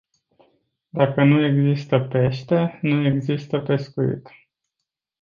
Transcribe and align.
Dacă 0.89 1.23
nu 1.23 1.45
există 1.45 1.99
pește, 1.99 2.79
nu 2.81 3.05
există 3.05 3.59
pescuit. 3.59 4.29